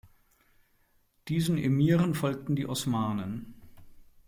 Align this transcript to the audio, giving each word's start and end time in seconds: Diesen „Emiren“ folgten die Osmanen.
Diesen 1.27 1.59
„Emiren“ 1.59 2.15
folgten 2.15 2.55
die 2.55 2.65
Osmanen. 2.67 3.53